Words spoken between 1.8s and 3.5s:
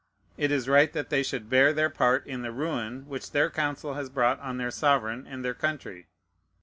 part in the ruin which